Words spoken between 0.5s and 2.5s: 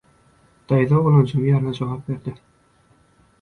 Daýza oglanjygyň ýerine jogap berdi: